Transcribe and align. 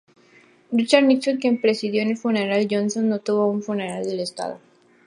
Richard 0.71 1.03
Nixon, 1.03 1.37
quien 1.37 1.61
presidió 1.61 2.01
el 2.01 2.17
funeral 2.17 2.67
de 2.67 2.75
Johnson, 2.75 3.07
no 3.07 3.19
tuvo 3.19 3.45
un 3.45 3.61
funeral 3.61 4.03
de 4.05 4.23
Estado. 4.23 4.57